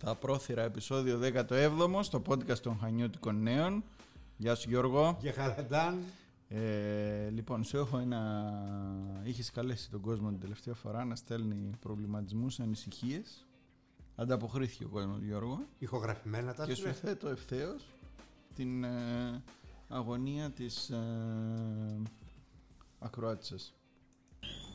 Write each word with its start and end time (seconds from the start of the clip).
στα 0.00 0.14
πρόθυρα 0.14 0.62
επεισόδιο 0.62 1.20
17 1.48 2.02
στο 2.02 2.22
podcast 2.28 2.58
των 2.58 2.78
Χανιώτικων 2.80 3.42
Νέων. 3.42 3.84
Γεια 4.36 4.54
σου 4.54 4.68
Γιώργο. 4.68 5.16
Γεια 5.20 5.32
χαραντάν. 5.32 5.98
Ε, 6.48 7.28
λοιπόν, 7.30 7.64
σου 7.64 7.76
έχω 7.76 7.98
ένα... 7.98 8.52
Είχες 9.24 9.50
καλέσει 9.50 9.90
τον 9.90 10.00
κόσμο 10.00 10.28
την 10.28 10.40
τελευταία 10.40 10.74
φορά 10.74 11.04
να 11.04 11.14
στέλνει 11.14 11.70
προβληματισμούς, 11.80 12.60
ανησυχίες. 12.60 13.46
Ανταποκρίθηκε 14.16 14.84
ο 14.84 14.88
κόσμος 14.88 15.22
Γιώργο. 15.22 15.60
Ηχογραφημένα 15.78 16.54
τα 16.54 16.66
Και 16.66 16.74
σου 16.74 16.92
θέτω 16.92 17.28
ευθέως 17.28 17.84
την 18.54 18.84
ε, 18.84 19.42
αγωνία 19.88 20.50
της 20.50 20.90
ε, 20.90 22.02
ακροάτησας. 22.98 23.74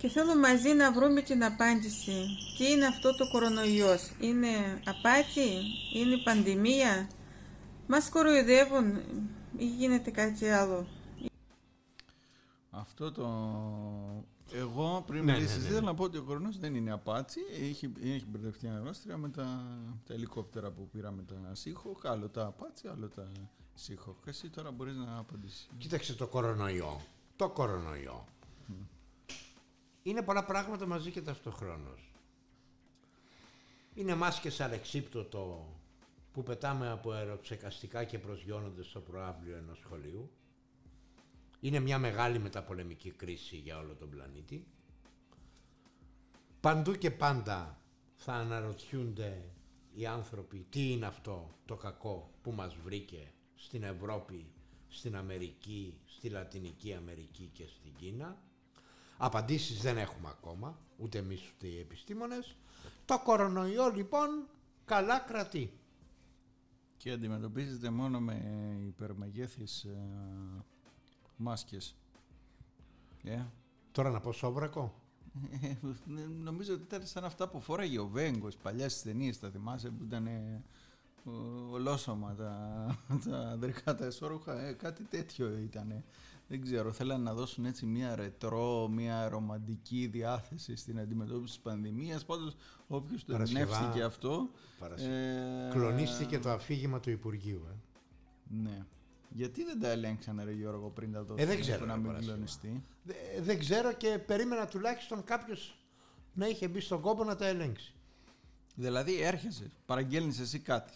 Και 0.01 0.07
θέλω 0.07 0.35
μαζί 0.35 0.73
να 0.73 0.91
βρούμε 0.91 1.21
την 1.21 1.43
απάντηση. 1.43 2.25
Τι 2.57 2.71
είναι 2.71 2.85
αυτό 2.85 3.15
το 3.15 3.29
κορονοϊός; 3.29 4.11
Είναι 4.19 4.81
απάτη, 4.85 5.49
είναι 5.93 6.17
πανδημία; 6.23 7.09
Μας 7.87 8.09
κοροϊδεύουν 8.09 8.95
ή 9.57 9.65
γίνεται 9.65 10.11
κάτι 10.11 10.49
άλλο; 10.49 10.87
Αυτό 12.69 13.11
το... 13.11 13.27
Εγώ 14.53 15.03
πριν 15.07 15.25
Ναι, 15.25 15.31
μιλήσεις 15.31 15.55
ναι, 15.55 15.61
ναι. 15.61 15.69
ήθελα 15.69 15.81
να 15.85 15.93
πω 15.93 16.03
ότι 16.03 16.17
ο 16.17 16.23
κορονοϊός 16.23 16.57
δεν 16.57 16.75
είναι 16.75 16.91
απάτσι. 16.91 17.39
Έχει, 17.61 17.91
έχει 18.03 18.25
μπερδευτεί 18.27 18.67
αναγνώστρια 18.67 19.17
με 19.17 19.29
τα, 19.29 19.65
τα 20.07 20.13
ελικόπτερα 20.13 20.71
που 20.71 20.89
πήραμε 20.91 21.23
τα 21.23 21.55
σύχο. 21.55 21.97
Άλλο 22.03 22.29
τα 22.29 22.45
απάτσι, 22.45 22.87
άλλο 22.87 23.07
τα 23.07 23.27
σύχο. 23.73 24.15
Και 24.23 24.29
εσύ 24.29 24.49
τώρα 24.49 24.71
μπορείς 24.71 24.95
να 24.95 25.17
απαντήσεις. 25.17 25.69
Κοίταξε 25.77 26.13
το 26.13 26.27
κορονοϊό. 26.27 27.01
Το 27.35 27.49
κορονοϊό. 27.49 28.25
Είναι 30.03 30.21
πολλά 30.21 30.45
πράγματα 30.45 30.85
μαζί 30.85 31.11
και 31.11 31.21
ταυτοχρόνως. 31.21 32.11
Είναι 33.93 34.15
μάσκες 34.15 34.61
αλεξίπτωτο 34.61 35.75
που 36.31 36.43
πετάμε 36.43 36.89
από 36.89 37.11
αεροψεκαστικά 37.11 38.03
και 38.03 38.19
προσγειώνονται 38.19 38.83
στο 38.83 38.99
προάβλιο 38.99 39.55
ενός 39.55 39.77
σχολείου. 39.77 40.31
Είναι 41.59 41.79
μια 41.79 41.99
μεγάλη 41.99 42.39
μεταπολεμική 42.39 43.11
κρίση 43.11 43.55
για 43.55 43.77
όλο 43.77 43.93
τον 43.95 44.09
πλανήτη. 44.09 44.67
Παντού 46.59 46.95
και 46.95 47.11
πάντα 47.11 47.81
θα 48.15 48.33
αναρωτιούνται 48.33 49.51
οι 49.93 50.05
άνθρωποι 50.05 50.65
τι 50.69 50.91
είναι 50.91 51.05
αυτό 51.05 51.57
το 51.65 51.75
κακό 51.75 52.31
που 52.41 52.51
μας 52.51 52.75
βρήκε 52.75 53.33
στην 53.55 53.83
Ευρώπη, 53.83 54.51
στην 54.87 55.15
Αμερική, 55.15 55.99
στη 56.05 56.29
Λατινική 56.29 56.93
Αμερική 56.93 57.49
και 57.53 57.65
στην 57.67 57.93
Κίνα. 57.95 58.41
Απαντήσεις 59.23 59.81
δεν 59.81 59.97
έχουμε 59.97 60.27
ακόμα, 60.29 60.77
ούτε 60.97 61.17
εμείς 61.17 61.41
ούτε 61.55 61.67
οι 61.67 61.79
επιστήμονες. 61.79 62.55
Το 63.05 63.19
κορονοϊό 63.19 63.89
λοιπόν 63.95 64.29
καλά 64.85 65.19
κρατεί. 65.19 65.73
Και 66.97 67.11
αντιμετωπίζεται 67.11 67.89
μόνο 67.89 68.19
με 68.19 68.41
υπερμεγέθεις 68.87 69.83
ε, 69.83 69.97
μάσκες. 71.35 71.95
Ε, 73.23 73.39
Τώρα 73.91 74.09
να 74.09 74.19
πω 74.19 74.31
σόβρακο. 74.31 74.95
Ε, 75.61 75.75
νομίζω 76.43 76.73
ότι 76.73 76.83
ήταν 76.83 77.05
σαν 77.05 77.23
αυτά 77.25 77.49
που 77.49 77.59
φόραγε 77.61 77.99
ο 77.99 78.07
Βέγκος 78.07 78.55
παλιάς 78.57 78.91
στις 78.91 79.03
ταινίες, 79.03 79.39
τα 79.39 79.49
θυμάσαι 79.49 79.89
που 79.89 80.03
ήταν 80.03 80.27
ε, 80.27 80.63
ο- 81.23 81.71
ολόσωμα 81.71 82.35
τα, 82.35 82.85
τα 83.29 83.37
ανδρικά 83.37 83.95
τα 83.95 84.05
εσώρουχα, 84.05 84.59
ε, 84.61 84.73
κάτι 84.73 85.03
τέτοιο 85.03 85.57
ήταν. 85.57 86.03
Δεν 86.51 86.61
ξέρω, 86.61 86.91
θέλανε 86.91 87.23
να 87.23 87.33
δώσουν 87.33 87.65
έτσι 87.65 87.85
μια 87.85 88.15
ρετρό, 88.15 88.87
μια 88.87 89.29
ρομαντική 89.29 90.07
διάθεση 90.11 90.75
στην 90.75 90.99
αντιμετώπιση 90.99 91.53
της 91.53 91.59
πανδημίας. 91.63 92.25
Πάντως 92.25 92.55
όποιος 92.87 93.25
το 93.25 93.31
Παρασκευά- 93.31 93.63
εμπνεύστηκε 93.73 94.03
αυτό... 94.03 94.49
Παρασκευά. 94.79 95.13
ε, 95.15 95.69
Κλονίστηκε 95.71 96.39
το 96.39 96.49
αφήγημα 96.51 96.99
του 96.99 97.09
Υπουργείου. 97.09 97.61
Ε. 97.71 97.75
Ναι. 98.63 98.85
Γιατί 99.29 99.63
δεν 99.63 99.79
τα 99.79 99.87
ελέγξανε 99.87 100.43
ρε 100.43 100.51
Γιώργο 100.51 100.89
πριν 100.89 101.11
τα 101.11 101.23
δώσουν 101.23 101.37
Ε, 101.43 101.45
δεν 101.45 101.59
ξέρω, 101.59 101.79
που 101.79 101.85
να 101.85 101.91
ρε, 101.93 101.97
μην 101.97 102.07
Παρασκευά. 102.07 102.33
κλονιστεί; 102.35 102.83
Δε- 103.03 103.13
δεν 103.41 103.59
ξέρω 103.59 103.93
και 103.93 104.19
περίμενα 104.25 104.65
τουλάχιστον 104.67 105.23
κάποιος 105.23 105.77
να 106.33 106.47
είχε 106.47 106.67
μπει 106.67 106.79
στον 106.79 107.01
κόπο 107.01 107.23
να 107.23 107.35
τα 107.35 107.45
ελέγξει. 107.47 107.93
Δηλαδή 108.75 109.21
έρχεσαι, 109.21 109.71
παραγγέλνεις 109.85 110.39
εσύ 110.39 110.59
κάτι. 110.59 110.93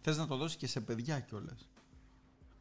Θες 0.00 0.16
να 0.16 0.26
το 0.26 0.36
δώσεις 0.36 0.56
και 0.56 0.66
σε 0.66 0.80
παιδιά 0.80 1.20
κιόλας. 1.20 1.68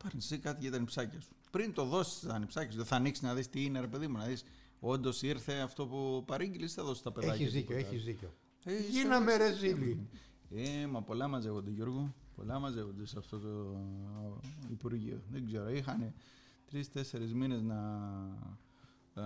Πάρεις 0.04 0.24
εσύ 0.32 0.38
κάτι 0.42 0.62
για 0.62 0.72
τα 0.72 0.80
νυψάκια 0.80 1.20
σου. 1.22 1.30
Πριν 1.52 1.74
το 1.74 1.86
δώσεις 1.86 2.20
τα 2.20 2.40
νυψάκια 2.40 2.72
σου, 2.72 2.78
δεν 2.78 2.86
θα 2.86 2.96
ανοίξεις 2.96 3.24
να 3.24 3.34
δεις 3.34 3.50
τι 3.50 3.64
είναι 3.64 3.80
ρε 3.80 3.88
παιδί 3.88 4.08
μου, 4.08 4.18
να 4.18 4.26
δεις 4.26 4.44
όντως 4.80 5.22
ήρθε 5.22 5.54
αυτό 5.54 5.88
που 5.88 6.24
παρήγγειλες, 6.28 6.74
θα 6.74 6.84
δώσεις 6.84 7.04
τα 7.04 7.12
παιδάκια. 7.12 7.36
Έχεις 7.36 7.54
δίκιο, 7.54 7.76
τίποτα 7.76 7.88
έχεις 7.96 8.04
δίκιο. 8.06 8.34
άλλο. 8.66 8.76
Ε, 8.76 8.80
είσαι- 8.80 8.90
Γίναμε 8.90 9.36
ρε 9.38 9.54
ζήλοι. 9.54 10.10
Ε, 10.50 10.86
μα 10.88 11.02
πολλά 11.02 11.28
μαζεύονται 11.28 11.70
Γιώργο. 11.72 12.14
Πολλά 12.36 12.60
μαζεύονται 12.60 13.06
σε 13.06 13.18
αυτό 13.18 13.40
το 13.40 13.82
Υπουργείο. 14.72 15.22
Δεν 15.32 15.46
ξέρω, 15.46 15.70
είχαν 15.70 16.14
τρει-τέσσερι 16.70 17.26
μήνες 17.34 17.62
να 17.62 17.78
α, 19.14 19.24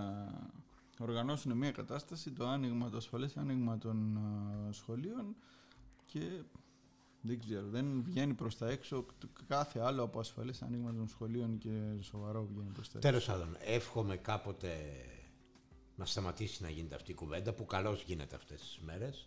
οργανώσουν 0.98 1.56
μια 1.56 1.70
κατάσταση, 1.70 2.30
το 2.30 2.46
άνοιγμα, 2.48 2.90
το 2.90 2.96
ασφαλές 2.96 3.36
άνοιγμα 3.36 3.78
των 3.78 4.16
α, 4.16 4.72
σχολείων 4.72 5.36
και 6.06 6.42
δεν 7.20 7.38
ξέρω, 7.38 7.66
δεν 7.68 8.02
βγαίνει 8.02 8.34
προς 8.34 8.58
τα 8.58 8.68
έξω 8.70 9.06
το- 9.18 9.28
κάθε 9.48 9.80
άλλο 9.80 10.02
από 10.02 10.18
ασφαλές 10.20 10.62
άνοιγμα 10.62 10.94
των 10.94 11.08
σχολείων 11.08 11.58
και 11.58 11.70
σοβαρό 12.00 12.46
βγαίνει 12.52 12.70
προς 12.72 12.90
τα 12.90 12.98
έξω. 12.98 13.08
Τέλος 13.10 13.24
πάντων, 13.26 13.56
εύχομαι 13.64 14.16
κάποτε 14.16 14.76
να 15.96 16.04
σταματήσει 16.04 16.62
να 16.62 16.70
γίνεται 16.70 16.94
αυτή 16.94 17.10
η 17.10 17.14
κουβέντα 17.14 17.52
που 17.52 17.66
καλώς 17.66 18.02
γίνεται 18.02 18.36
αυτές 18.36 18.60
τις 18.60 18.78
μέρες. 18.84 19.26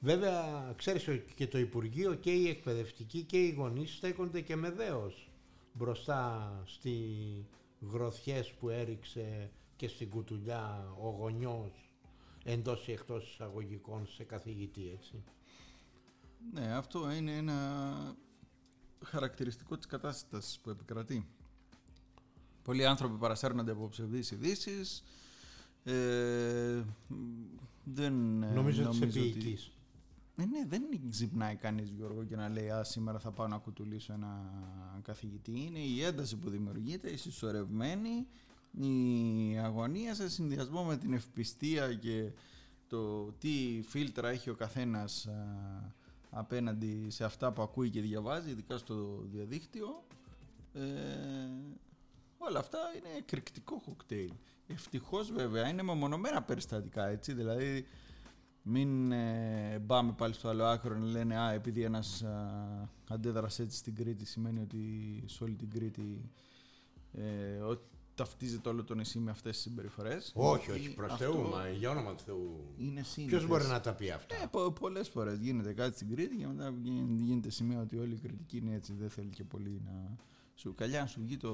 Βέβαια, 0.00 0.72
ξέρεις 0.76 1.08
ότι 1.08 1.34
και 1.34 1.46
το 1.46 1.58
Υπουργείο 1.58 2.14
και 2.14 2.32
οι 2.32 2.48
εκπαιδευτικοί 2.48 3.22
και 3.22 3.38
οι 3.38 3.50
γονείς 3.50 3.94
στέκονται 3.96 4.40
και 4.40 4.56
με 4.56 4.70
δέος 4.70 5.30
μπροστά 5.72 6.62
στη 6.66 7.04
γροθιές 7.80 8.50
που 8.52 8.68
έριξε 8.68 9.50
και 9.76 9.88
στην 9.88 10.10
κουτουλιά 10.10 10.94
ο 11.00 11.08
γονιός 11.08 11.90
εντός 12.44 12.88
ή 12.88 12.92
εκτός 12.92 13.30
εισαγωγικών 13.32 14.06
σε 14.06 14.24
καθηγητή, 14.24 14.90
έτσι. 14.98 15.22
Ναι, 16.52 16.72
αυτό 16.72 17.12
είναι 17.12 17.36
ένα 17.36 18.16
χαρακτηριστικό 19.04 19.76
της 19.76 19.86
κατάστασης 19.86 20.58
που 20.58 20.70
επικρατεί. 20.70 21.26
Πολλοί 22.62 22.86
άνθρωποι 22.86 23.16
παρασέρνονται 23.18 23.70
από 23.72 23.88
ψευδείς 23.88 24.30
ειδήσεις. 24.30 25.02
Ε, 25.84 26.82
δεν 27.84 28.42
ε, 28.42 28.50
Νομίζω 28.50 28.84
ότι 28.84 28.96
είσαι 28.96 29.04
ότι- 29.04 29.30
ποιητής. 29.30 29.70
Ε, 30.36 30.44
ναι, 30.44 30.64
δεν 30.68 30.82
ξυπνάει 31.10 31.56
κανείς 31.56 31.88
Γιώργο 31.88 32.24
και 32.24 32.36
να 32.36 32.48
λέει 32.48 32.70
«Α, 32.70 32.84
σήμερα 32.84 33.18
θα 33.18 33.30
πάω 33.30 33.48
να 33.48 33.58
κουτουλήσω 33.58 34.12
ένα 34.12 34.50
καθηγητή». 35.02 35.60
Είναι 35.60 35.78
η 35.78 36.02
ένταση 36.02 36.36
που 36.36 36.50
δημιουργείται, 36.50 37.10
η 37.10 37.16
συσσωρευμένη, 37.16 38.26
η 38.80 39.58
αγωνία 39.58 40.14
σε 40.14 40.28
συνδυασμό 40.28 40.84
με 40.84 40.96
την 40.96 41.12
ευπιστία 41.12 41.94
και 41.94 42.30
το 42.88 43.32
τι 43.32 43.82
φίλτρα 43.88 44.28
έχει 44.28 44.50
ο 44.50 44.54
καθένας 44.54 45.26
α, 45.26 45.32
απέναντι 46.38 47.10
σε 47.10 47.24
αυτά 47.24 47.52
που 47.52 47.62
ακούει 47.62 47.90
και 47.90 48.00
διαβάζει, 48.00 48.50
ειδικά 48.50 48.78
στο 48.78 49.22
διαδίκτυο. 49.24 50.04
Ε, 50.72 50.80
όλα 52.38 52.58
αυτά 52.58 52.78
είναι 52.96 53.16
εκρηκτικό 53.18 53.80
κοκτέιλ. 53.80 54.32
Ευτυχώς 54.66 55.32
βέβαια 55.32 55.68
είναι 55.68 55.82
μεμονωμένα 55.82 56.42
περιστατικά 56.42 57.06
έτσι, 57.06 57.32
δηλαδή 57.32 57.86
μην 58.62 59.12
ε, 59.12 59.82
πάμε 59.86 60.12
πάλι 60.12 60.34
στο 60.34 60.48
άλλο 60.48 60.64
άκρο 60.64 60.98
να 60.98 61.06
λένε 61.06 61.38
«Α, 61.38 61.52
επειδή 61.52 61.82
ένας 61.82 62.22
α, 62.22 62.88
αντέδρασε 63.08 63.62
έτσι 63.62 63.76
στην 63.76 63.94
Κρήτη 63.94 64.24
σημαίνει 64.24 64.60
ότι 64.60 65.22
σε 65.26 65.44
όλη 65.44 65.54
την 65.54 65.70
Κρήτη 65.70 66.30
ε, 67.12 67.58
ότι 67.58 67.95
ταυτίζεται 68.16 68.68
όλο 68.68 68.84
το 68.84 68.94
νησί 68.94 69.18
με 69.18 69.30
αυτές 69.30 69.52
τις 69.54 69.62
συμπεριφορές». 69.62 70.32
Όχι, 70.34 70.70
όχι, 70.70 70.94
προς 70.94 71.12
Αυτό 71.12 71.24
Θεού, 71.24 71.48
μα 71.48 71.68
για 71.68 71.90
όνομα 71.90 72.14
του 72.14 72.22
Θεού. 72.22 72.74
Είναι 72.76 73.02
σύνηθες. 73.02 73.38
Ποιος 73.38 73.46
μπορεί 73.50 73.64
να 73.64 73.80
τα 73.80 73.94
πει 73.94 74.10
αυτά; 74.10 74.34
Ε, 74.42 74.46
πο, 74.50 74.72
πολλές 74.72 75.08
φορές 75.08 75.38
γίνεται 75.38 75.72
κάτι 75.72 75.94
στην 75.94 76.10
Κρήτη 76.14 76.36
και 76.36 76.46
μετά 76.46 76.72
βγαίνει- 76.72 77.20
γίνεται 77.20 77.50
σημείο 77.50 77.80
ότι 77.80 77.98
όλη 77.98 78.14
η 78.14 78.18
κριτική 78.18 78.56
είναι 78.56 78.74
έτσι, 78.74 78.92
δεν 78.92 79.10
θέλει 79.10 79.30
και 79.30 79.44
πολύ 79.44 79.80
να... 79.84 80.16
Σου, 80.54 80.74
καλιά 80.74 81.00
να 81.00 81.06
σου 81.06 81.20
βγει 81.22 81.36
το 81.36 81.52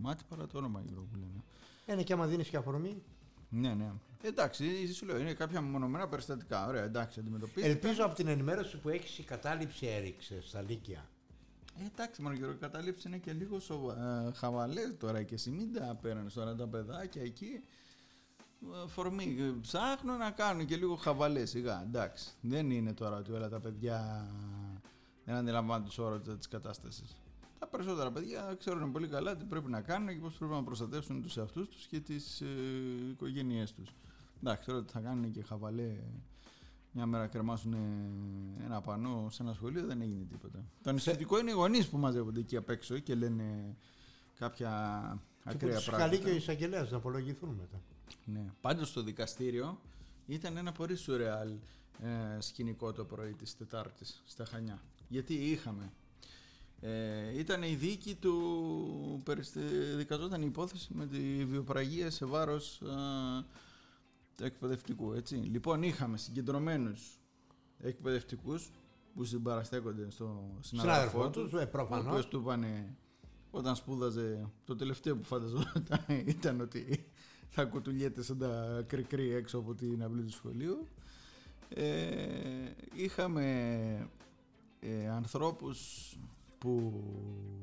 μάτι 0.00 0.24
παρά 0.28 0.46
το 0.46 0.58
όνομα 0.58 0.82
Γιώργο 0.86 1.06
που 1.12 1.16
λένε. 1.18 1.44
Είναι 1.86 2.02
και 2.02 2.12
άμα 2.12 2.26
δίνεις 2.26 2.48
και 2.48 2.56
αφορμή. 2.56 3.02
Ναι, 3.48 3.74
ναι. 3.74 3.92
Εντάξει, 4.22 4.92
σου 4.92 5.06
λέω, 5.06 5.18
είναι 5.18 5.32
κάποια 5.34 5.60
μονομένα 5.62 6.08
περιστατικά. 6.08 6.66
Ωραία, 6.66 6.82
εντάξει, 6.84 7.20
αντιμετωπίζεται. 7.20 7.72
Ελπίζω 7.72 8.04
από 8.04 8.14
την 8.14 8.26
ενημέρωση 8.26 8.76
που 8.78 8.88
έχεις 8.88 9.18
η 9.18 9.22
κατάληψη 9.22 9.86
έριξε 9.86 10.42
στα 10.42 10.62
Λύκεια. 10.62 11.08
Ε, 11.80 11.84
εντάξει, 11.86 12.22
μόνο 12.22 12.34
Γιώργο, 12.34 12.54
η 12.54 12.58
κατάληψη 12.58 13.08
είναι 13.08 13.18
και 13.18 13.32
λίγο 13.32 13.60
σοβα... 13.60 14.24
ε, 14.26 14.32
χαβαλές 14.32 14.96
τώρα 14.98 15.22
και 15.22 15.34
εσύ 15.34 15.50
μην 15.50 15.72
τα 15.72 15.98
παίρνεις 16.02 16.34
τώρα 16.34 16.54
τα 16.54 16.66
παιδάκια 16.66 17.22
εκεί. 17.22 17.60
ε, 18.84 18.88
Φορμή, 18.88 19.36
ε, 19.40 19.52
ψάχνουν 19.60 20.16
να 20.16 20.30
κάνουν 20.30 20.66
και 20.66 20.76
λίγο 20.76 20.96
χαβαλές 20.96 21.50
σιγά. 21.50 21.82
Εντάξει, 21.82 22.30
δεν 22.40 22.70
είναι 22.70 22.92
τώρα 22.92 23.16
ότι 23.16 23.32
όλα 23.32 23.48
τα 23.48 23.60
παιδιά 23.60 24.28
δεν 25.24 25.34
αντιλαμβάνουν 25.34 25.86
τους 25.86 25.98
όρους 25.98 26.36
της 26.38 26.48
κατάστασης. 26.48 27.16
Τα 27.58 27.66
περισσότερα 27.66 28.12
παιδιά 28.12 28.54
ξέρουν 28.58 28.92
πολύ 28.92 29.08
καλά 29.08 29.36
τι 29.36 29.44
πρέπει 29.44 29.70
να 29.70 29.80
κάνουν 29.80 30.08
και 30.08 30.20
πώς 30.20 30.34
πρέπει 30.34 30.52
να 30.52 30.62
προστατεύσουν 30.62 31.22
τους 31.22 31.36
εαυτούς 31.36 31.68
τους 31.68 31.86
και 31.86 32.00
τις 32.00 32.40
ε, 32.40 32.46
οικογένειές 33.10 33.72
τους. 33.72 33.94
Εντάξει, 34.40 34.66
τώρα 34.66 34.78
ότι 34.78 34.92
θα 34.92 35.00
κάνουν 35.00 35.30
και 35.32 35.42
χαβαλέ 35.42 35.96
μια 36.92 37.06
μέρα 37.06 37.26
κρεμάσουν 37.26 37.74
ένα 38.64 38.80
πανό 38.80 39.28
σε 39.30 39.42
ένα 39.42 39.52
σχολείο, 39.52 39.86
δεν 39.86 40.00
έγινε 40.00 40.24
τίποτα. 40.30 40.64
Το 40.82 40.90
ανησυχητικό 40.90 41.38
είναι 41.38 41.50
οι 41.50 41.54
γονείς 41.54 41.86
που 41.88 41.98
μαζεύονται 41.98 42.40
εκεί 42.40 42.56
απ' 42.56 42.70
έξω 42.70 42.98
και 42.98 43.14
λένε 43.14 43.76
κάποια 44.38 44.70
ακραία 45.44 45.74
Τους 45.76 45.84
πράγματα. 45.84 46.08
καλεί 46.10 46.22
και 46.22 46.30
ο 46.30 46.34
εισαγγελέας 46.34 46.90
να 46.90 46.96
απολογηθούν 46.96 47.48
μετά. 47.60 47.80
Ναι. 48.24 48.44
Πάντως 48.60 48.88
στο 48.88 49.02
δικαστήριο 49.02 49.80
ήταν 50.26 50.56
ένα 50.56 50.72
πολύ 50.72 50.96
σουρεάλ 50.96 51.48
ε, 52.02 52.40
σκηνικό 52.40 52.92
το 52.92 53.04
πρωί 53.04 53.32
της 53.32 53.56
Τετάρτης 53.56 54.22
στα 54.26 54.44
Χανιά. 54.44 54.82
Γιατί 55.08 55.34
είχαμε. 55.34 55.92
Ε, 56.80 57.38
ήταν 57.38 57.62
η 57.62 57.74
δίκη 57.74 58.14
του, 58.14 59.20
περιστε- 59.24 59.96
δικαζόταν 59.96 60.42
η 60.42 60.46
υπόθεση 60.48 60.88
με 60.94 61.06
τη 61.06 61.44
βιοπραγία 61.44 62.10
σε 62.10 62.24
βάρος 62.24 62.80
ε, 62.80 62.84
του 62.84 63.46
εκπαιδευτικού, 64.40 65.12
έτσι. 65.12 65.34
Λοιπόν, 65.34 65.82
είχαμε 65.82 66.16
συγκεντρωμένους 66.16 67.20
εκπαιδευτικούς 67.78 68.70
που 69.14 69.24
συμπαραστέκονται 69.24 70.10
στο 70.10 70.56
συνάδελφό 70.60 70.98
Συνάδελφό 71.00 71.30
τους, 71.30 71.50
τους, 71.50 71.60
ε, 71.60 71.64
ο 71.64 71.68
προφανώ. 71.68 72.08
οποίος 72.08 72.28
του 72.28 72.38
είπανε 72.38 72.96
όταν 73.50 73.76
σπούδαζε 73.76 74.50
το 74.64 74.76
τελευταίο 74.76 75.16
που 75.16 75.24
φανταζόταν 75.24 76.04
ήταν 76.26 76.60
ότι 76.60 77.06
θα 77.48 77.64
κουτουλιέται 77.64 78.22
σαν 78.22 78.38
τα 78.38 78.82
κρικρί 78.86 79.34
έξω 79.34 79.58
από 79.58 79.74
την 79.74 80.02
αυλή 80.02 80.22
του 80.22 80.32
σχολείου. 80.32 80.88
Ε, 81.68 82.70
είχαμε 82.94 84.08
ε, 84.80 85.08
ανθρώπους 85.08 86.08
που 86.58 87.02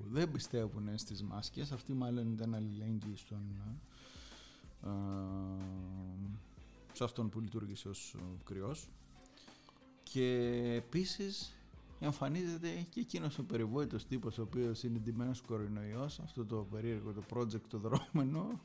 δεν 0.10 0.32
πιστεύουν 0.32 0.98
στις 0.98 1.24
μάσκες, 1.24 1.72
αυτοί 1.72 1.94
μάλλον 1.94 2.32
ήταν 2.32 2.56
αλληλέγγυοι 2.56 3.16
στον, 3.16 3.42
ε, 4.84 4.90
σε 7.00 7.06
αυτόν 7.06 7.30
που 7.30 7.40
λειτουργήσε 7.40 7.90
ως 7.90 8.14
ε, 8.18 8.20
κρυός. 8.44 8.90
Και 10.04 10.24
επίσης 10.76 11.56
εμφανίζεται 12.00 12.86
και 12.90 13.00
εκείνος 13.00 13.38
ο 13.40 13.44
περιβόητος 13.44 14.06
τύπος 14.06 14.38
ο 14.38 14.42
οποίος 14.42 14.84
είναι 14.84 14.98
ντυμένος 15.00 15.42
κορονοϊός, 15.42 16.20
αυτό 16.20 16.46
το 16.46 16.68
περίεργο 16.72 17.12
το 17.14 17.24
project 17.34 17.62
το 17.70 17.78
δρόμενο. 17.78 18.60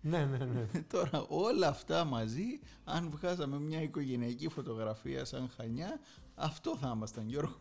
Ναι, 0.00 0.24
ναι, 0.24 0.44
ναι. 0.44 0.66
Τώρα 0.92 1.24
όλα 1.28 1.68
αυτά 1.68 2.04
μαζί, 2.04 2.60
αν 2.84 3.10
βγάζαμε 3.10 3.58
μια 3.60 3.82
οικογενειακή 3.82 4.48
φωτογραφία 4.48 5.24
σαν 5.24 5.48
Χανιά, 5.56 6.00
αυτό 6.34 6.76
θα 6.76 6.92
ήμασταν 6.94 7.28
Γιώργο. 7.28 7.56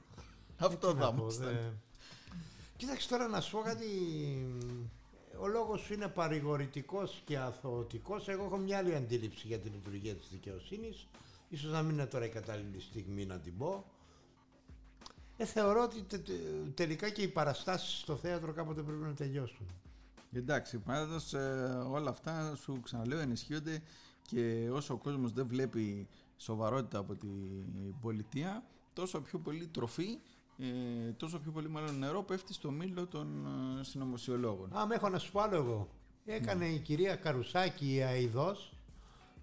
Αυτό 0.58 0.88
Τι 0.94 1.00
θα 1.00 1.06
να 1.06 1.14
πω, 1.14 1.22
ήμασταν. 1.22 1.48
δε- 1.48 1.70
Κοίταξε 2.78 3.10
τώρα 3.10 3.28
να 3.28 3.42
σου 3.42 3.52
πω 3.52 3.60
κάτι. 3.62 3.88
Ο 5.40 5.48
λόγος 5.48 5.82
σου 5.82 5.94
είναι 5.94 6.08
παρηγορητικός 6.08 7.22
και 7.26 7.38
αθωωτικός. 7.38 8.28
Εγώ 8.28 8.44
έχω 8.44 8.58
μια 8.58 8.78
άλλη 8.78 8.96
αντίληψη 8.96 9.48
για 9.48 9.60
την 9.60 9.72
λειτουργία 9.74 10.16
της 10.16 10.28
δικαιοσύνης. 10.32 11.08
Ίσως 11.50 11.72
να 11.72 11.82
μην 11.82 11.94
είναι 11.94 12.06
τώρα 12.06 12.26
η 12.26 12.30
κατάλληλη 12.30 12.80
στιγμή 12.82 13.26
να 13.26 13.40
την 13.40 13.58
πω. 13.58 13.86
Ε, 15.38 15.46
θεωρώ 15.46 15.84
ότι 15.84 16.02
τε- 16.02 16.24
τε- 16.26 16.74
τελικά 16.74 17.10
και 17.10 17.22
οι 17.22 17.28
παραστάσεις 17.28 18.00
στο 18.00 18.16
θέατρο 18.16 18.54
κάποτε 18.54 18.82
πρέπει 18.82 19.02
να 19.02 19.14
τελειώσουν. 19.14 19.68
Εντάξει, 20.32 20.78
πάντως 20.78 21.34
ε, 21.34 21.84
όλα 21.90 22.10
αυτά 22.10 22.56
σου 22.56 22.80
ξαναλέω 22.84 23.20
ενισχύονται 23.20 23.82
και 24.22 24.70
όσο 24.72 24.94
ο 24.94 24.98
κόσμος 24.98 25.34
δεν 25.34 25.48
βλέπει 25.48 26.08
σοβαρότητα 26.38 26.98
από 26.98 27.16
την 27.16 27.30
πολιτεία, 28.02 28.64
τόσο 28.94 29.22
πιο 29.22 29.40
πολύ 29.40 29.68
τροφή, 29.68 30.20
ε, 30.60 31.12
τόσο 31.12 31.40
πιο 31.40 31.52
πολύ 31.52 31.70
μάλλον 31.70 31.98
νερό 32.00 32.24
πέφτει 32.24 32.54
στο 32.54 32.72
μήλο 32.72 33.08
των 33.08 33.46
ε, 33.80 33.84
συνωμοσιολόγων. 33.84 34.78
Α, 34.78 34.86
με 34.86 34.96
έχω 34.96 35.10
να 35.10 35.18
σου 35.18 35.32
πω 35.32 35.40
άλλο 35.42 35.56
εγώ. 35.56 35.90
Έκανε 36.26 36.66
η 36.66 36.80
κυρία 36.80 37.16
Καρουσάκη 37.16 37.94
η 37.94 38.00
Αιδός 38.02 38.74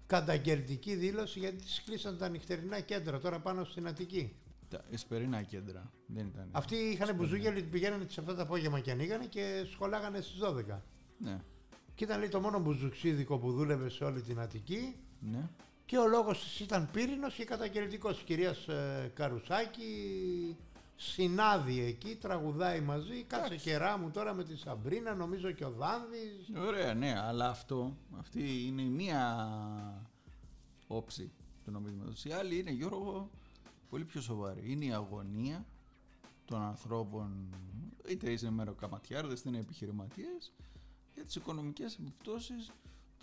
καταγγελτική 0.07 0.95
δήλωση 0.95 1.39
γιατί 1.39 1.55
της 1.55 1.83
κλείσαν 1.85 2.17
τα 2.17 2.29
νυχτερινά 2.29 2.79
κέντρα 2.79 3.19
τώρα 3.19 3.39
πάνω 3.39 3.63
στην 3.63 3.87
Αττική. 3.87 4.35
Τα 4.69 4.85
εσπερινά 4.91 5.41
κέντρα 5.41 5.91
δεν 6.07 6.25
ήταν. 6.25 6.49
Αυτοί 6.51 6.75
είχαν 6.75 7.15
μπουζούκια, 7.15 7.51
λέει, 7.51 7.63
πηγαίνανε 7.63 8.05
τις 8.05 8.19
7 8.19 8.23
το 8.25 8.41
απόγευμα 8.41 8.79
και 8.79 8.91
ανοίγανε 8.91 9.25
και 9.25 9.65
σχολάγανε 9.71 10.21
στις 10.21 10.39
12. 10.41 10.81
Ναι, 11.17 11.41
Και 11.95 12.03
ήταν 12.03 12.19
λέει, 12.19 12.27
το 12.27 12.39
μόνο 12.39 12.59
μπουζουξίδικο 12.59 13.37
που 13.37 13.51
δούλευε 13.51 13.89
σε 13.89 14.03
όλη 14.03 14.21
την 14.21 14.39
Αττική 14.39 14.95
ναι. 15.19 15.49
και 15.85 15.97
ο 15.97 16.07
λόγος 16.07 16.43
της 16.43 16.59
ήταν 16.59 16.89
πύρινος 16.91 17.33
και 17.33 17.45
καταγγελτικός. 17.45 18.21
Η 18.21 18.23
κυρίας 18.23 18.67
ε, 18.67 19.11
Καρουσάκη 19.15 19.85
συνάδει 20.95 21.79
εκεί, 21.79 22.15
τραγουδάει 22.15 22.81
μαζί, 22.81 23.23
κάτσε 23.23 23.55
κερά 23.55 23.97
μου 23.97 24.11
τώρα 24.11 24.33
με 24.33 24.43
τη 24.43 24.57
Σαμπρίνα, 24.57 25.15
νομίζω 25.15 25.51
και 25.51 25.65
ο 25.65 25.71
Δάνδης. 25.71 26.51
Ωραία, 26.67 26.93
ναι, 26.93 27.19
αλλά 27.19 27.49
αυτό, 27.49 27.97
αυτή 28.19 28.65
είναι 28.65 28.81
η 28.81 28.89
μία 28.89 29.47
όψη 30.87 31.31
του 31.63 31.71
νομίσματος. 31.71 32.25
Η 32.25 32.31
άλλη 32.31 32.59
είναι, 32.59 32.71
Γιώργο, 32.71 33.29
πολύ 33.89 34.03
πιο 34.05 34.21
σοβαρή. 34.21 34.71
Είναι 34.71 34.85
η 34.85 34.93
αγωνία 34.93 35.65
των 36.45 36.61
ανθρώπων, 36.61 37.53
είτε 38.09 38.31
είσαι 38.31 38.51
μεροκαματιάρδες, 38.51 39.39
είτε 39.39 39.49
είναι 39.49 39.59
επιχειρηματίες, 39.59 40.53
για 41.13 41.23
τις 41.23 41.35
οικονομικές 41.35 41.95
επιπτώσεις 41.95 42.71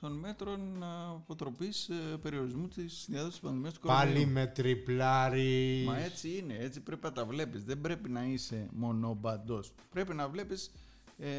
των 0.03 0.13
μέτρων 0.13 0.83
α, 0.83 1.11
αποτροπής 1.11 1.89
ε, 1.89 2.17
περιορισμού 2.23 2.69
της 2.69 3.05
διάδοσης 3.09 3.33
της 3.35 3.43
πανδημίας 3.43 3.73
του 3.75 3.81
κορονοϊού. 3.81 4.13
Πάλι 4.13 4.27
με 4.27 4.47
τριπλάρι. 4.47 5.85
Μα 5.87 5.99
έτσι 5.99 6.37
είναι, 6.39 6.55
έτσι 6.55 6.81
πρέπει 6.81 7.05
να 7.05 7.13
τα 7.13 7.25
βλέπεις. 7.25 7.65
Δεν 7.65 7.81
πρέπει 7.81 8.09
να 8.09 8.25
είσαι 8.25 8.69
μονομπαντός. 8.73 9.73
Πρέπει 9.91 10.15
να 10.15 10.29
βλέπεις 10.29 10.71
ε, 11.19 11.31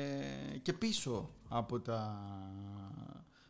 και 0.61 0.73
πίσω 0.73 1.29
από, 1.49 1.79
τα, 1.79 2.21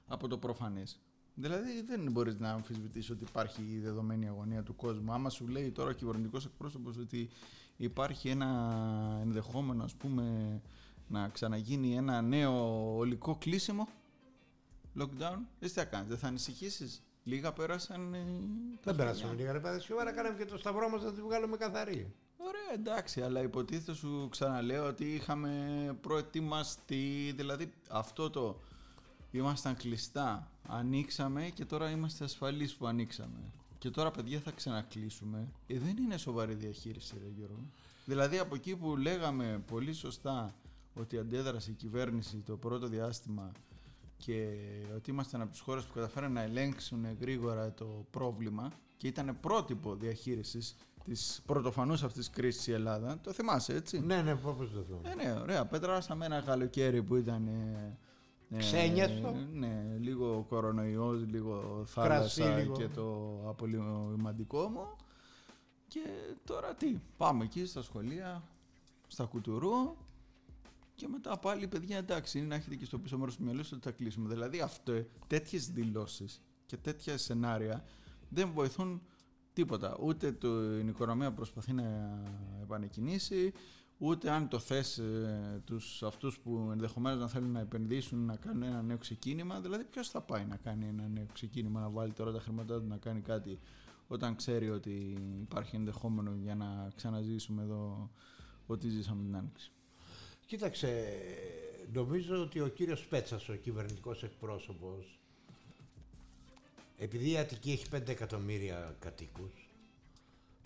από 0.08 0.28
το 0.28 0.38
προφανές. 0.38 1.00
Δηλαδή 1.34 1.82
δεν 1.88 2.12
μπορείς 2.12 2.40
να 2.40 2.50
αμφισβητήσεις 2.50 3.10
ότι 3.10 3.24
υπάρχει 3.24 3.62
η 3.62 3.80
δεδομένη 3.80 4.28
αγωνία 4.28 4.64
του 4.64 4.76
κόσμου. 4.76 5.14
Άμα 5.14 5.30
σου 5.30 5.48
λέει 5.48 5.72
τώρα 5.72 5.90
ο 5.90 5.94
κυβερνητικός 5.94 6.46
εκπρόσωπος 6.46 6.98
ότι 6.98 7.30
υπάρχει 7.78 8.30
ένα 8.30 8.50
ενδεχόμενο 9.22 9.84
ας 9.84 9.94
πούμε 9.94 10.62
να 11.08 11.28
ξαναγίνει 11.30 11.96
ένα 11.96 12.22
νέο 12.22 12.96
ολικό 12.98 13.36
κλείσιμο 13.40 13.88
lockdown, 15.00 15.38
εσύ 15.60 15.74
τι 15.74 15.80
θα 15.80 15.86
κάνεις, 15.86 16.08
δεν 16.10 16.18
θα 16.18 16.28
ανησυχήσεις. 16.28 17.02
Λίγα 17.24 17.54
πέρασαν. 17.54 18.14
ε, 18.14 18.18
τα 18.18 18.24
Δεν 18.24 18.34
χρόνια. 18.84 18.96
πέρασαμε 18.96 19.34
λίγα 19.34 19.52
ρε 19.52 19.60
παιδε. 19.60 19.80
Σίγουρα 19.80 20.12
κάναμε 20.12 20.38
και 20.38 20.46
το 20.46 20.58
σταυρό 20.58 20.90
μας 20.90 21.04
να 21.04 21.14
τη 21.14 21.22
βγάλουμε 21.22 21.58
καθαρή. 21.58 22.14
Ωραία, 22.38 22.74
εντάξει, 22.74 23.22
αλλά 23.22 23.42
υποτίθεται 23.42 23.94
σου 23.94 24.28
ξαναλέω 24.32 24.86
ότι 24.88 25.14
είχαμε 25.14 25.52
προετοιμαστεί, 26.02 27.34
δηλαδή 27.36 27.74
αυτό 27.90 28.30
το 28.30 28.60
ήμασταν 29.32 29.76
κλειστά, 29.76 30.52
ανοίξαμε 30.68 31.50
και 31.54 31.66
τώρα 31.66 31.90
είμαστε 31.90 32.24
ασφαλείς 32.24 32.76
που 32.76 32.88
ανοίξαμε. 32.88 33.40
Και 33.78 33.90
τώρα 33.90 34.12
παιδιά 34.12 34.40
θα 34.40 34.52
ξανακλείσουμε. 34.52 35.48
Ε, 35.68 35.80
δεν 35.80 35.98
είναι 35.98 36.18
σοβαρή 36.18 36.54
διαχείριση, 36.54 37.16
ρε 37.24 37.30
Γιώργο. 37.38 37.64
Δηλαδή 38.06 38.38
από 38.38 38.56
εκεί 38.56 38.76
που 38.76 38.98
λέγαμε 38.98 39.64
πολύ 39.68 39.94
σωστά 39.94 40.54
ότι 40.94 41.18
αντέδρασε 41.18 41.72
η 41.72 41.74
κυβέρνηση 41.74 42.38
το 42.38 42.58
πρώτο 42.58 42.88
διάστημα 42.88 43.52
και 44.26 44.48
ότι 44.96 45.12
ήμασταν 45.12 45.42
από 45.42 45.52
τις 45.52 45.60
χώρες 45.60 45.84
που 45.84 45.94
καταφέραν 45.94 46.32
να 46.32 46.42
ελέγξουν 46.42 47.06
γρήγορα 47.20 47.74
το 47.74 48.06
πρόβλημα 48.12 48.72
και 48.98 49.08
ήταν 49.08 49.38
πρότυπο 49.40 49.96
διαχείρισης 49.96 50.76
της 51.04 51.42
πρωτοφανούς 51.46 52.04
αυτής 52.04 52.28
της 52.28 52.36
κρίσης 52.36 52.68
η 52.68 52.72
Ελλάδα. 52.72 53.20
Το 53.24 53.32
θυμάσαι 53.32 53.74
έτσι; 53.74 54.00
Ναι, 54.00 54.22
ναι, 54.22 54.36
πώς 54.36 54.72
το 54.72 54.84
θέλω. 54.88 55.02
Ε, 55.04 55.16
ναι, 55.16 55.40
ωραία. 55.42 55.66
Πέτρασαμε 55.66 56.26
ένα 56.26 56.42
καλοκαίρι 56.42 57.04
που 57.04 57.16
ήταν. 57.16 57.48
Ε, 57.48 57.98
ε, 58.50 58.58
Ξένιαστο. 58.58 59.34
Ναι, 59.54 59.98
λίγο 60.00 60.46
κορονοϊός, 60.50 61.26
λίγο 61.28 61.86
Κρασί, 61.94 62.42
θάλασσα 62.42 62.58
λίγο. 62.58 62.74
και 62.76 62.88
το 62.88 63.40
απολυμαντικό 63.48 64.68
μου. 64.68 64.96
Και 65.88 66.00
τώρα 66.46 66.74
τι, 66.74 66.98
πάμε 67.18 67.44
εκεί 67.44 67.66
στα 67.66 67.82
σχολεία, 67.82 68.44
στα 69.08 69.26
κουτουρού 69.26 69.96
και 70.96 71.08
μετά 71.08 71.40
πάλι 71.40 71.68
παιδιά 71.68 71.98
εντάξει 71.98 72.38
είναι 72.38 72.48
να 72.48 72.56
έχετε 72.56 72.76
και 72.76 72.86
στο 72.86 73.00
πίσω 73.00 73.18
μέρος 73.18 73.36
του 73.36 73.44
μυαλού 73.44 73.64
σας 73.64 73.72
ότι 73.72 73.82
θα 73.82 73.92
κλείσουμε. 73.92 74.30
Δηλαδή 74.30 74.60
αυτό, 74.62 75.06
τέτοιες 75.28 75.68
δηλώσεις 75.68 76.42
και 76.66 76.78
τέτοια 76.78 77.18
σενάρια 77.18 77.84
δεν 78.30 78.52
βοηθούν 78.52 79.02
τίποτα. 79.54 79.98
Ούτε 80.02 80.32
το, 80.32 80.78
η 80.80 80.88
οικονομία 80.88 81.32
προσπαθεί 81.32 81.74
να 81.74 81.84
επανεκκινήσει, 82.62 83.54
ούτε 83.98 84.32
αν 84.32 84.48
το 84.48 84.60
θες 84.60 84.98
ε, 84.98 85.62
τους 85.66 86.04
αυτούς 86.04 86.40
που 86.40 86.70
ενδεχομένως 86.72 87.20
να 87.20 87.28
θέλουν 87.28 87.52
να 87.52 87.60
επενδύσουν 87.60 88.26
να 88.26 88.36
κάνουν 88.36 88.64
ένα 88.64 88.82
νέο 88.82 88.98
ξεκίνημα. 88.98 89.62
Δηλαδή 89.62 89.84
ποιος 89.84 90.10
θα 90.10 90.22
πάει 90.22 90.46
να 90.46 90.56
κάνει 90.56 90.88
ένα 90.88 91.08
νέο 91.08 91.26
ξεκίνημα, 91.34 91.80
να 91.80 91.90
βάλει 91.90 92.14
τώρα 92.14 92.32
τα 92.32 92.40
χρήματά 92.40 92.80
του 92.80 92.88
να 92.88 92.98
κάνει 92.98 93.22
κάτι 93.22 93.60
όταν 94.08 94.36
ξέρει 94.36 94.70
ότι 94.70 95.18
υπάρχει 95.42 95.76
ενδεχόμενο 95.76 96.36
για 96.36 96.56
να 96.56 96.92
ξαναζήσουμε 96.96 97.64
εδώ 97.64 98.12
ό,τι 98.66 98.90
ζήσαμε 98.90 99.24
την 99.24 99.36
Άνοιξη. 99.36 99.72
Κοίταξε, 100.46 101.18
νομίζω 101.94 102.42
ότι 102.42 102.60
ο 102.60 102.68
κύριος 102.68 103.06
Πέτσας, 103.06 103.50
ο 103.50 103.54
κυβερνητικός 103.54 104.24
εκπρόσωπος, 104.24 105.20
επειδή 106.98 107.32
η 107.32 107.38
Αττική 107.38 107.72
έχει 107.72 107.86
5 107.92 108.08
εκατομμύρια 108.08 108.96
κατοίκους, 109.00 109.70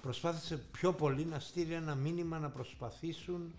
προσπάθησε 0.02 0.58
πιο 0.72 0.94
πολύ 0.94 1.26
να 1.26 1.40
στείλει 1.40 1.74
ένα 1.74 1.96
μήνυμα 1.96 2.40
να 2.40 2.50
προσπαθήσουν 2.50 3.54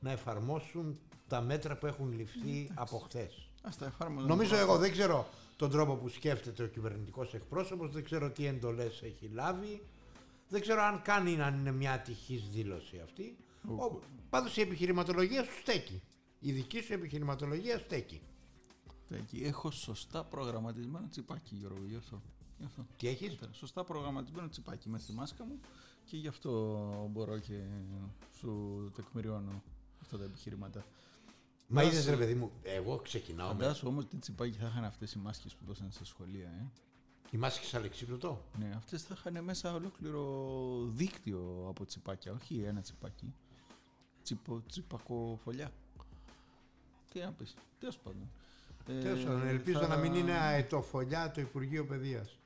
να 0.00 0.10
εφαρμόσουν 0.10 0.98
τα 1.28 1.40
μέτρα 1.40 1.76
που 1.76 1.86
έχουν 1.86 2.12
ληφθεί 2.12 2.70
από 2.74 2.98
χθες. 2.98 3.48
Ας 3.62 3.78
τα 3.78 3.86
εφάρμοζαν 3.86 4.28
Νομίζω 4.28 4.48
πρώτα. 4.48 4.62
εγώ 4.62 4.78
δεν 4.78 4.92
ξέρω 4.92 5.28
τον 5.56 5.70
τρόπο 5.70 5.94
που 5.94 6.08
σκέφτεται 6.08 6.62
ο 6.62 6.66
κυβερνητικός 6.66 7.34
εκπρόσωπος, 7.34 7.92
δεν 7.92 8.04
ξέρω 8.04 8.30
τι 8.30 8.46
εντολές 8.46 9.02
έχει 9.02 9.30
λάβει. 9.32 9.82
Δεν 10.48 10.60
ξέρω 10.60 10.82
αν 10.82 11.02
κάνει 11.02 11.40
αν 11.42 11.58
είναι 11.58 11.72
μια 11.72 11.92
ατυχής 11.92 12.48
δήλωση 12.52 13.00
αυτή. 13.04 13.36
Ο... 13.68 14.00
Πάντως 14.30 14.56
η 14.56 14.60
επιχειρηματολογία 14.60 15.44
σου 15.44 15.60
στέκει. 15.60 16.02
Η 16.40 16.52
δική 16.52 16.80
σου 16.80 16.92
επιχειρηματολογία 16.92 17.78
στέκει. 17.78 18.20
Στέκει. 19.04 19.42
Έχω 19.44 19.70
σωστά 19.70 20.24
προγραμματισμένο 20.24 21.08
τσιπάκι, 21.08 21.54
Γιώργο, 21.54 21.84
γι' 21.86 21.96
αυτό. 21.96 22.22
Γι 22.58 22.64
αυτό. 22.64 22.86
Τι 22.96 23.08
έχεις; 23.08 23.38
Σωστά 23.50 23.84
προγραμματισμένο 23.84 24.48
τσιπάκι 24.48 24.88
με 24.88 24.98
στη 24.98 25.12
μάσκα 25.12 25.44
μου 25.44 25.60
και 26.04 26.16
γι' 26.16 26.28
αυτό 26.28 26.50
μπορώ 27.10 27.38
και 27.38 27.60
σου 28.38 28.90
τεκμηριώνω 28.94 29.62
αυτά 30.00 30.18
τα 30.18 30.24
επιχειρήματα. 30.24 30.84
Μα 31.68 31.82
είδες 31.82 32.06
ρε 32.06 32.16
παιδί 32.16 32.34
μου, 32.34 32.52
εγώ 32.62 32.96
ξεκινάω 32.96 33.54
με... 33.54 33.62
Φαντάσου 33.62 33.88
όμως 33.88 34.06
τι 34.06 34.16
τσιπάκι 34.16 34.58
θα 34.58 34.66
είχαν 34.66 34.84
αυτές 34.84 35.12
οι 35.12 35.18
μάσκες 35.18 35.54
που 35.54 35.64
δώσαν 35.64 35.90
στα 35.90 36.04
σχολεία. 36.04 36.48
Ε. 36.48 36.70
Η 37.30 37.36
μάσκη 37.36 37.76
αλεξίπτωτο. 37.76 38.44
Ναι, 38.58 38.72
αυτές 38.76 39.02
θα 39.02 39.14
είχαν 39.18 39.44
μέσα 39.44 39.74
ολόκληρο 39.74 40.24
δίκτυο 40.90 41.66
από 41.68 41.84
τσιπάκια, 41.84 42.32
όχι 42.32 42.62
ένα 42.62 42.80
τσιπάκι. 42.80 43.34
Τσιπο, 44.24 44.62
τσιπακοφολιά. 44.68 45.70
Τι 47.12 47.20
να 47.20 47.32
πεις, 47.32 47.54
τέλος 47.78 47.98
πάντων. 47.98 48.30
Ε, 48.88 48.98
Τέλος 49.00 49.24
πάντων, 49.24 49.46
ελπίζω 49.46 49.78
θα- 49.80 49.86
να 49.88 49.96
μην 49.96 50.14
είναι 50.14 50.32
αετοφολιά 50.32 51.30
το 51.30 51.40
Υπουργείο 51.40 51.86
Παιδείας. 51.86 52.38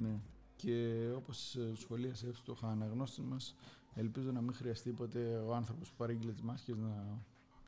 Ναι. 0.00 0.18
Και 0.56 1.08
όπως 1.16 1.56
σχολίασε 1.74 2.26
εύστοχα 2.28 2.68
αναγνώστη 2.68 3.20
μας, 3.20 3.54
ελπίζω 3.94 4.32
να 4.32 4.40
μην 4.40 4.54
χρειαστεί 4.54 4.90
ποτέ 4.90 5.36
ο 5.46 5.54
άνθρωπος 5.54 5.88
που 5.88 5.94
παρήγγειλε 5.96 6.32
τις 6.32 6.42
μάσκες 6.42 6.76
να, 6.76 7.18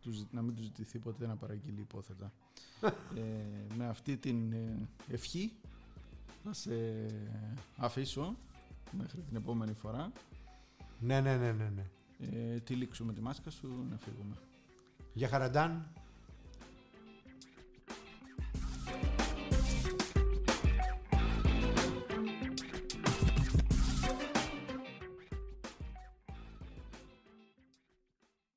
τους, 0.03 0.15
ζη- 0.17 0.33
να 0.33 0.43
μην 0.43 0.55
τους 0.55 0.65
ζητηθεί 0.65 0.99
ποτέ 0.99 1.27
να 1.27 1.37
παραγγείλει 1.37 1.81
υπόθετα. 1.81 2.33
ε, 3.17 3.75
με 3.77 3.87
αυτή 3.87 4.17
την 4.17 4.53
ε, 4.53 4.89
ευχή 5.09 5.53
θα 6.45 6.53
σε 6.53 6.73
αφήσω 7.77 8.37
μέχρι 8.93 9.21
την 9.21 9.37
επόμενη 9.37 9.73
φορά. 9.73 10.13
Ναι, 11.01 11.21
ναι, 11.21 11.37
ναι, 11.37 11.53
ναι, 11.53 11.69
ναι. 11.69 11.85
Ε, 12.21 12.61
τυλίξουμε 12.61 13.13
τη 13.13 13.21
μάσκα 13.21 13.51
σου 13.51 13.87
να 13.91 13.97
φύγουμε. 13.97 14.37
Για 15.13 15.29
χαραντάν. 15.29 15.93